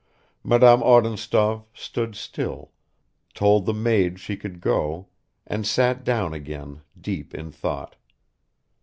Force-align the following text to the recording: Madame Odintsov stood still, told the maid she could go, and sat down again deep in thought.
Madame 0.43 0.81
Odintsov 0.81 1.65
stood 1.75 2.15
still, 2.15 2.71
told 3.35 3.67
the 3.67 3.71
maid 3.73 4.19
she 4.19 4.35
could 4.35 4.59
go, 4.59 5.05
and 5.45 5.67
sat 5.67 6.03
down 6.03 6.33
again 6.33 6.81
deep 6.99 7.35
in 7.35 7.51
thought. 7.51 7.95